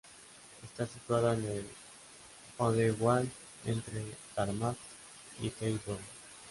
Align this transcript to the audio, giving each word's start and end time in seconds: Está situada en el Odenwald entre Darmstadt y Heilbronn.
Está 0.63 0.87
situada 0.87 1.35
en 1.35 1.45
el 1.45 1.63
Odenwald 2.57 3.29
entre 3.67 4.03
Darmstadt 4.35 4.75
y 5.43 5.53
Heilbronn. 5.63 6.01